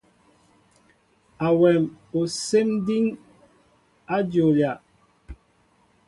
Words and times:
Awém 1.45 1.83
osɛm 2.19 2.69
diŋ 2.85 3.05
a 4.15 4.17
jolia. 4.31 4.71